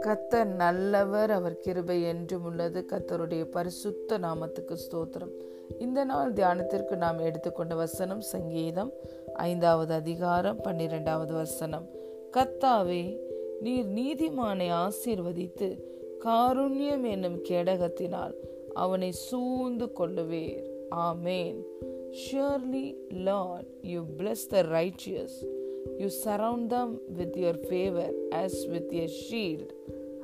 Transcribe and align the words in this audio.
கத்தர் 0.00 0.44
நல்லவர் 0.44 1.30
அவர் 1.30 1.58
கிருபை 1.58 2.02
என்றும் 2.02 2.44
உள்ளது. 2.44 2.84
கத்தருடைய 2.92 3.44
பரிசுத்த 3.44 4.18
நாமத்துக்கு 4.18 4.76
ஸ்தோத்திரம். 4.76 5.30
இந்த 5.78 6.04
நாள் 6.04 6.32
தியானத்திற்கு 6.32 6.96
நாம் 6.96 7.18
எடுத்துக்கொண்ட 7.18 7.74
வசனம் 7.74 8.20
சங்கீதம் 8.20 8.92
ஐந்தாவது 9.34 9.94
அதிகாரம் 9.94 10.60
பன்னிரெண்டாவது 10.60 11.34
வசனம். 11.34 11.88
கத்தாவே 12.32 13.18
நீர் 13.60 13.86
நீதிமானை 13.86 14.70
ஆசீர்வதித்து 14.72 15.82
காருண்யம் 16.24 17.10
என்னும் 17.10 17.42
கேடகத்தினால் 17.42 18.34
அவனை 18.74 19.10
சூழ்ந்து 19.10 19.86
கொள்ளுவேர். 19.86 20.64
ஆமேன். 20.90 21.62
Surely, 22.10 22.94
Lord, 23.10 23.64
you 23.82 24.04
bless 24.18 24.36
the 24.50 24.62
righteous. 24.62 25.30
You 25.98 26.10
surround 26.24 26.70
them 26.70 26.98
with 27.18 27.36
your 27.36 27.56
favor 27.56 28.12
as 28.30 28.68
with 28.68 28.94
a 28.94 29.06
shield. 29.06 29.68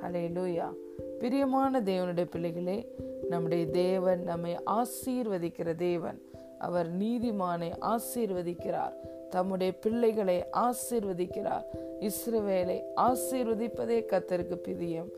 ஹalleluya 0.03 0.73
பிரியமான 1.19 1.81
தேவனுடைய 1.81 2.27
பிள்ளைகளே 2.31 2.95
நம்முடைய 3.29 3.67
தேவன் 3.67 4.23
நம்மை 4.23 4.57
ஆசீர்வதிக்கிற 4.67 5.75
தேவன். 5.75 6.23
அவர் 6.59 6.99
நீதிமானை 6.99 7.73
ஆசீர்வதிக்கிறார். 7.81 8.93
தம்முடைய 9.31 9.79
பிள்ளைகளை 9.79 10.45
ஆசீர்வதிக்கிறார். 10.53 11.65
இஸ்ரவேலை 12.01 12.83
ஆசீர்வதிப்பதே 12.97 14.05
கத்தருக்கு 14.11 14.55
பிரியம். 14.55 15.09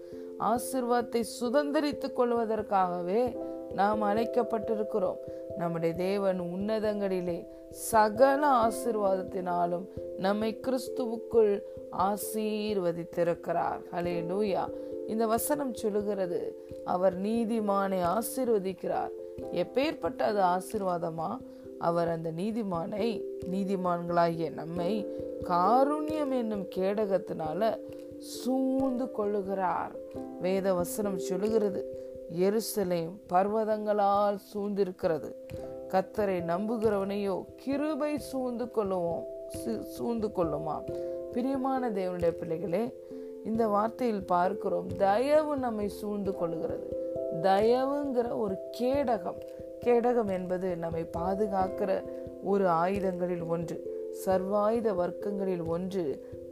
ஆசீர்வாதத்தை 0.40 1.24
சுதந்திரித்துக் 1.40 2.12
கொள்வதற்காகவே 2.12 3.36
நாம் 3.74 4.02
அழைக்கப்பட்டிருக்கிறோம். 4.02 5.16
நம்முடைய 5.56 5.94
தேவன் 5.94 6.40
உன்னதங்களிலே 6.40 7.46
சகல 7.70 8.46
ஆசீர்வாதத்தினாலும் 8.46 9.84
நம்மை 10.18 10.60
கிறிஸ்துவுக்குள் 10.62 11.60
ஆசீர்வதித்திருக்கிறார். 11.98 13.80
ஹலே 13.92 14.16
லூயா 14.30 14.64
இந்த 15.06 15.26
வசனம் 15.26 15.74
சொல்லுகிறது 15.74 16.66
அவர் 16.84 17.20
நீதிமானை 17.22 18.00
ஆசீர்வதிக்கிறார். 18.06 19.10
எப்பேற்பட்ட 19.52 20.18
அது 20.18 20.40
ஆசீர்வாதமா? 20.40 21.36
அவர் 21.78 22.08
அந்த 22.08 22.30
நீதிமானை 22.30 23.22
நீதிமான்களாகிய 23.50 24.52
நம்மை 24.52 25.06
காருண்யம் 25.44 26.32
என்னும் 26.32 26.66
கேடகத்தினால 26.76 27.78
சூழ்ந்து 28.24 29.04
கொள்ளுகிறார். 29.18 29.92
வேத 30.40 30.74
வசனம் 30.74 31.18
சொல்லுகிறது 31.18 31.80
எருசலேம் 32.38 33.10
பர்வதங்களால் 33.32 34.38
சூழ்ந்திருக்கிறது. 34.54 35.30
கத்தரை 35.88 36.38
நம்புகிறவனையோ 36.42 37.44
கிருபை 37.56 38.18
சூழ்ந்து 38.18 38.64
கொள்ளுவோம் 38.64 39.24
சூழ்ந்து 39.82 40.28
கொள்ளுமா? 40.28 40.76
பிரியமான 41.32 41.90
தேவனுடைய 41.90 42.30
பிள்ளைகளே 42.30 42.94
இந்த 43.44 43.66
வார்த்தையில் 43.66 44.26
பார்க்கிறோம் 44.26 44.86
தயவு 44.96 45.56
நம்மை 45.56 45.88
சூழ்ந்து 45.88 46.30
கொள்ளுகிறது. 46.30 46.86
தயவுங்கிற 47.42 48.38
ஒரு 48.38 48.56
கேடகம். 48.80 49.40
கேடகம் 49.84 50.30
என்பது 50.32 50.76
நம்மை 50.76 51.04
பாதுகாக்கிற 51.18 52.02
ஒரு 52.42 52.68
ஆயுதங்களில் 52.68 53.42
ஒன்று 53.42 53.76
சர்வாயுத 54.26 54.94
வர்க்கங்களில் 54.94 55.66
ஒன்று 55.66 56.04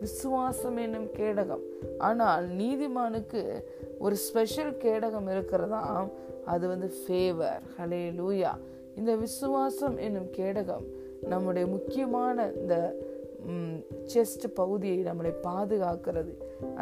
விசுவாசம் 0.03 0.79
என்னும் 0.85 1.09
கேடகம். 1.19 1.65
ஆனால் 2.09 2.45
நீதிமானுக்கு 2.61 3.43
ஒரு 4.05 4.17
ஸ்பெஷல் 4.27 4.73
கேடகம் 4.85 5.29
இருக்கிறதா? 5.35 5.83
அது 6.53 6.65
வந்து 6.73 6.89
ஃபேவர் 7.01 7.63
ஹலே 7.79 8.03
லூயா 8.21 8.53
இந்த 8.99 9.13
விசுவாசம் 9.25 9.97
என்னும் 10.07 10.31
கேடகம் 10.39 10.87
நம்முடைய 11.33 11.65
முக்கியமான 11.75 12.47
இந்த 12.61 12.77
செஸ்ட் 14.13 14.45
பகுதியை 14.55 14.99
நம்மளை 15.09 15.33
பாதுகாக்கிறது. 15.47 16.33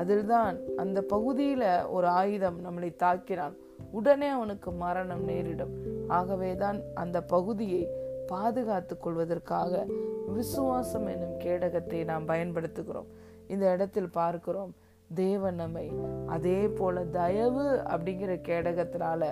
அதில்தான் 0.00 0.56
அந்த 0.82 0.98
பகுதியில் 1.12 1.68
ஒரு 1.96 2.08
ஆயுதம் 2.20 2.58
நம்மளை 2.66 2.90
தாக்கினான் 3.02 3.54
உடனே 3.98 4.28
அவனுக்கு 4.36 4.70
மரணம் 4.82 5.24
நேரிடும். 5.30 5.72
ஆகவே 6.18 6.50
தான் 6.64 6.78
அந்த 7.02 7.18
பகுதியை 7.34 7.82
பாதுகாத்து 8.32 8.94
கொள்வதற்காக 8.98 9.82
விசுவாசம் 10.26 11.06
என்னும் 11.06 11.36
கேடகத்தை 11.44 12.00
நாம் 12.04 12.28
பயன்படுத்துகிறோம். 12.28 13.10
இந்த 13.48 13.64
இடத்தில் 13.72 14.14
பார்க்கிறோம் 14.20 14.72
தேவன் 15.14 15.54
நம்மை 15.54 15.86
அதே 16.26 16.60
போல 16.78 17.04
தயவு 17.18 17.64
அப்படிங்கிற 17.94 18.34
கேடகத்தினால 18.48 19.22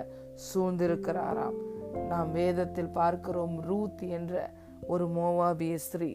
சூழ்ந்திருக்கிறாராம். 0.47 1.57
நாம் 2.07 2.31
வேதத்தில் 2.31 2.95
பார்க்கிறோம் 2.99 3.55
ரூத் 3.69 4.03
என்ற 4.17 4.33
ஒரு 4.87 5.05
மோவாபிய 5.17 5.75
ஸ்திரீ 5.85 6.11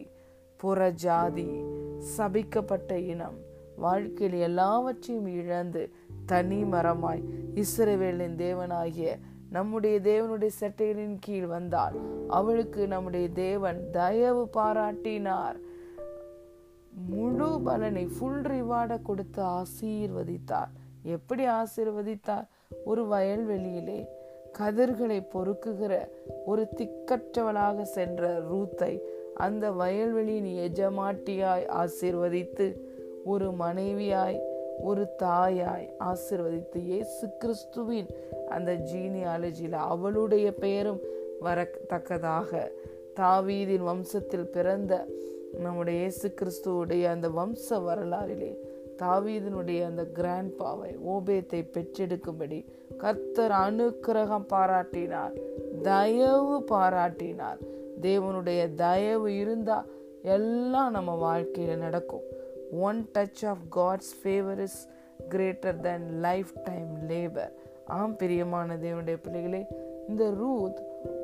புற 0.59 0.89
ஜாதி 1.03 1.49
சபிக்கப்பட்ட 2.13 2.93
இனம் 3.13 3.37
வாழ்க்கையில் 3.83 4.37
எல்லாவற்றையும் 4.39 5.29
இழந்து 5.39 5.83
தனி 6.25 6.59
மரமாய் 6.73 7.23
இஸ்ரவேலின் 7.61 8.37
தேவனாகிய 8.43 9.09
நம்முடைய 9.55 9.95
தேவனுடைய 10.03 10.51
சட்டைகளின் 10.59 11.17
கீழ் 11.19 11.45
வந்தால் 11.45 11.95
அவளுக்கு 12.27 12.81
நம்முடைய 12.87 13.25
தேவன் 13.29 13.79
தயவு 13.91 14.43
பாராட்டினார். 14.57 15.57
முழு 17.09 17.49
பலனை 17.63 18.05
ஃபுல் 18.15 18.41
ரிவார்டை 18.51 18.97
கொடுத்து 19.01 19.41
ஆசீர்வதித்தார். 19.57 20.71
எப்படி 21.15 21.43
ஆசீர்வதித்தார்? 21.59 22.45
ஒரு 22.85 23.03
வயல்வெளியிலே 23.05 23.99
கதிர்களை 24.59 25.19
பொறுக்குகிற 25.33 25.93
ஒரு 26.45 26.63
திக்கற்றவளாக 26.77 27.81
சென்ற 27.95 28.27
ரூத்தை 28.51 28.93
அந்த 29.35 29.71
வயல்வெளியின் 29.81 30.51
எஜமாட்டியாய் 30.67 31.65
ஆசீர்வதித்து 31.81 32.67
ஒரு 33.25 33.47
மனைவியாய் 33.59 34.39
ஒரு 34.83 35.03
தாயாய் 35.23 35.87
ஆசிர்வதித்து 35.99 36.79
இயேசு 36.89 37.25
கிறிஸ்துவின் 37.39 38.09
அந்த 38.47 38.73
ஜீனியாலஜியில் 38.73 39.71
அவளுடைய 39.71 40.53
பெயரும் 40.53 40.99
வரத்தக்கதாக. 41.41 42.71
தாவீதின் 43.15 43.85
வம்சத்தில் 43.85 44.43
பிறந்த 44.43 45.07
நம்முடைய 45.59 45.99
இயேசு 45.99 46.33
கிறிஸ்துவுடைய 46.41 47.05
அந்த 47.05 47.27
வம்ச 47.27 47.69
வரலாறிலே 47.69 48.55
தாவீதனுடைய 48.97 49.85
அந்த 49.85 50.05
கிராண்ட் 50.05 50.57
பாவை 50.57 50.97
ஓபேத்தை 51.07 51.65
பெற்றெடுக்கும்படி 51.73 52.65
கர்த்தர் 52.97 53.51
அனுக்கிரகம் 53.51 54.45
பாராட்டினார். 54.49 55.39
தயவு 55.81 56.65
பாராட்டினார். 56.71 57.57
தேவனுடைய 58.01 58.73
தயவு 58.73 59.37
இருந்தா 59.37 59.85
எல்லாம் 60.21 60.91
நம்ம 60.91 61.15
வாழ்க்கையில் 61.15 61.77
நடக்கும். 61.77 62.21
One 62.71 63.09
touch 63.13 63.45
of 63.45 63.77
God's 63.77 64.15
favour 64.23 64.59
is 64.59 64.87
greater 65.29 65.79
than 65.79 66.19
lifetime 66.63 67.09
labour 67.09 67.51
ஆம் 67.85 68.15
பிரியமான 68.15 68.75
தேவனுடைய 68.75 69.17
பிள்ளைகளே 69.21 69.65
இந்த 70.07 70.31
ரூத் 70.31 70.79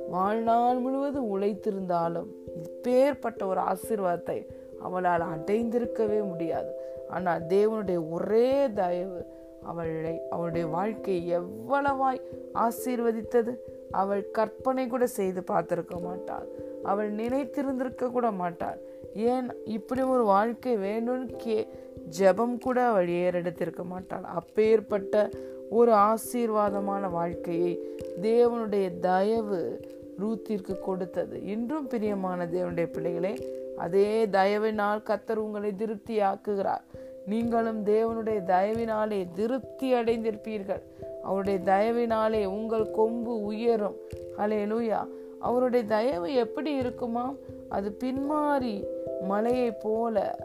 வாழ்நாள் 0.10 0.78
முழுவதும் 0.78 1.30
உழைத்திருந்தாலும் 1.38 2.30
இப்பேற்பட்ட 2.64 3.46
ஒரு 3.46 3.62
ஆசீர்வாதத்தை 3.62 4.48
அவளால் 4.80 5.22
அடைந்திருக்கவே 5.22 6.28
முடியாது. 6.28 6.72
ஆனால் 7.10 7.42
தேவனுடைய 7.42 8.10
ஒரே 8.10 8.72
தயவு 8.72 9.34
அவளை 9.64 10.22
அவளுடைய 10.30 10.68
வாழ்க்கையை 10.68 11.40
எவ்வளவாய் 11.40 12.22
ஆசீர்வதித்தது 12.54 13.54
அவள் 13.92 14.32
கற்பனை 14.32 14.88
கூட 14.88 15.08
செய்து 15.08 15.44
பார்த்திருக்க 15.48 16.02
மாட்டாள். 16.02 16.48
அவள் 16.84 17.16
நினைத்திருந்திருக்க 17.16 18.12
கூட 18.12 18.32
மாட்டாள். 18.32 18.80
ஏன் 19.14 19.48
இப்படி 19.66 20.02
ஒரு 20.02 20.24
வாழ்க்கை 20.24 20.78
வேணும்னு 20.78 21.36
கே 21.36 21.68
ஜபம் 22.08 22.58
கூட 22.58 22.82
அவள் 22.82 23.08
ஏறெடுத்திருக்க 23.08 23.84
மாட்டாள். 23.84 24.24
அப்பேற்பட்ட 24.24 25.30
ஒரு 25.72 25.92
ஆசீர்வாதமான 25.92 27.10
வாழ்க்கையை 27.12 27.80
தேவனுடைய 28.22 29.00
தயவு 29.00 29.80
ரூத்திற்கு 30.20 30.80
கொடுத்தது. 30.80 31.46
இன்றும் 31.46 31.88
பிரியமான 31.88 32.46
தேவனுடைய 32.46 32.88
பிள்ளைகளே 32.92 33.34
அதே 33.78 34.26
தயவினால் 34.26 35.04
கத்தர் 35.04 35.36
உங்களை 35.36 35.76
திருப்தி 35.76 36.20
ஆக்குகிறார் 36.20 36.84
நீங்களும் 37.26 37.86
தேவனுடைய 37.86 38.40
தயவினாலே 38.48 39.28
திருப்தி 39.34 39.94
அடைந்திருப்பீர்கள். 39.94 40.82
அவருடைய 41.24 41.60
தயவினாலே 41.66 42.46
உங்கள் 42.46 42.92
கொம்பு 42.92 43.42
உயரும். 43.42 43.96
ஹலே 44.38 44.62
லூயா 44.74 45.08
அவருடைய 45.40 45.86
தயவு 45.86 46.34
எப்படி 46.34 46.76
இருக்குமா? 46.76 47.34
அது 47.70 47.98
பின்மாறி 48.04 48.84
மலையை 49.22 49.72
போல 49.72 50.36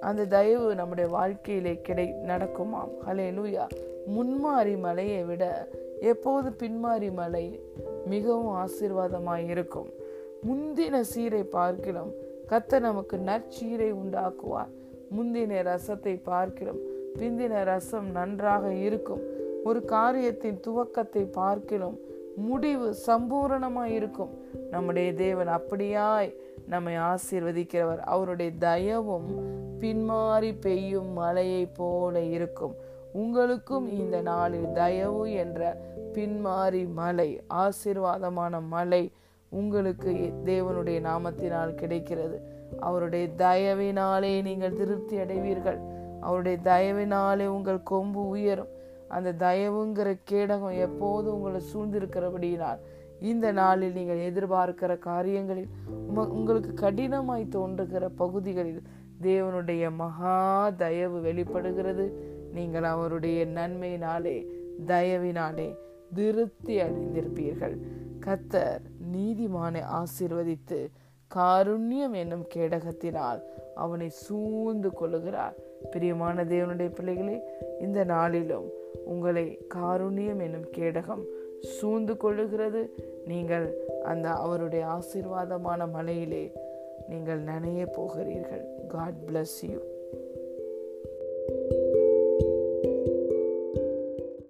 அந்த 0.00 0.24
தயவு 0.24 0.74
நம்முடைய 0.74 1.10
வாழ்க்கையிலே 1.10 1.80
கிடை 1.82 2.14
நடக்குமாம். 2.26 2.92
ஹலே 3.06 3.28
லூயா 3.38 3.66
முன்மாறி 4.06 4.78
மலையை 4.78 5.24
விட 5.24 5.68
எப்போது 6.00 6.50
பின்மாறி 6.50 7.12
மலை 7.12 7.60
மிகவும் 8.06 8.54
ஆசீர்வாதமாய் 8.56 9.48
இருக்கும் 9.48 9.90
முந்தின 10.48 11.00
சீரை 11.14 11.42
பார்க்கிறோம் 11.42 12.10
கத்த 12.48 12.80
நமக்கு 12.80 13.16
நற்சீரை 13.16 13.92
உண்டாக்குவார். 13.92 14.72
முந்தின 15.16 15.62
ரசத்தை 15.62 16.20
பார்க்கிறோம் 16.22 16.78
பிந்தின 17.18 17.64
ரசம் 17.64 18.10
நன்றாக 18.10 18.72
இருக்கும். 18.72 19.22
ஒரு 19.64 19.84
காரியத்தின் 19.84 20.60
துவக்கத்தை 20.66 21.32
பார்க்கிறோம் 21.32 21.98
முடிவு 22.36 22.94
சம்பூரணமாய் 23.06 23.94
இருக்கும் 23.98 24.30
நம்முடைய 24.70 25.14
தேவன் 25.14 25.48
அப்படியாய் 25.48 26.34
நம்மை 26.68 26.94
ஆசீர்வதிக்கிறவர். 26.94 27.98
அவருடைய 27.98 28.50
தயவும் 28.60 29.28
பின்மாறி 29.80 30.54
பெய்யும் 30.60 31.12
மலையைப் 31.12 31.74
போல 31.76 32.20
இருக்கும். 32.20 32.74
உங்களுக்கும் 33.16 33.86
இந்த 33.98 34.16
நாளில் 34.20 34.68
தயவு 34.72 35.24
என்ற 35.42 35.60
பின்மாறி 36.14 36.82
மலை 36.92 37.28
ஆசீர்வாதமான 37.62 38.60
மலை 38.74 39.02
உங்களுக்கு 39.52 40.12
தேவனுடைய 40.44 40.98
நாமத்தினால் 41.08 41.74
கிடைக்கிறது. 41.74 42.36
அவருடைய 42.80 43.26
தயவினாலே 43.44 44.32
நீங்கள் 44.42 44.78
திருப்தி 44.80 45.16
அடைவீர்கள். 45.16 45.78
அவருடைய 46.20 46.56
தயவினாலே 46.64 47.46
உங்கள் 47.46 47.82
கொம்பு 47.82 48.22
உயரும். 48.28 48.72
அந்த 49.08 49.30
தயவுங்கிற 49.46 50.08
கேடகம் 50.30 50.76
எப்போது 50.86 51.26
உங்களை 51.34 51.60
சூழ்ந்திருக்கிறபடியினால் 51.72 52.80
இந்த 53.20 53.46
நாளில் 53.52 53.96
நீங்கள் 53.98 54.24
எதிர்பார்க்கிற 54.28 54.92
காரியங்களில் 54.98 55.68
உங்களுக்கு 56.38 56.72
கடினமாய் 56.84 57.44
தோன்றுகிற 57.48 58.08
பகுதிகளில் 58.22 58.82
தேவனுடைய 59.22 59.84
மகா 60.00 60.38
தயவு 60.82 61.18
வெளிப்படுகிறது. 61.20 62.06
நீங்கள் 62.54 62.82
அவருடைய 62.82 63.46
நன்மையினாலே 63.46 64.36
தயவினாலே 64.86 65.76
திருப்தி 66.14 66.80
அடைந்திருப்பீர்கள். 66.80 67.76
கத்தர் 68.26 68.80
நீதிமானை 69.12 69.82
ஆசிர்வதித்து 69.98 70.86
காருண்யம் 71.34 72.12
என்னும் 72.12 72.46
கேடகத்தினால் 72.54 73.40
அவனை 73.74 74.08
சூழ்ந்து 74.08 74.90
கொள்ளுகிறார். 74.90 75.56
பிரியமான 75.90 76.44
தேவனுடைய 76.44 76.94
பிள்ளைகளே 76.94 77.40
இந்த 77.80 78.04
நாளிலும் 78.04 78.72
உங்களை 79.04 79.66
காருண்யம் 79.74 80.42
என்னும் 80.42 80.68
கேடகம் 80.76 81.24
சூழ்ந்து 81.60 82.14
கொள்ளுகிறது. 82.14 82.88
நீங்கள் 83.26 83.66
அந்த 84.04 84.28
அவருடைய 84.30 84.86
ஆசீர்வாதமான 84.86 85.90
மலையிலே 85.90 86.52
நீங்கள் 87.08 87.42
நனைய 87.42 87.86
போகிறீர்கள். 87.92 88.64
God 88.88 89.20
bless 89.26 89.58
you 89.62 89.80